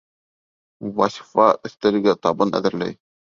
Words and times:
Вазифа 0.99 1.45
өҫтәлгә 1.71 2.17
табын 2.25 2.55
әҙерләй. 2.63 2.99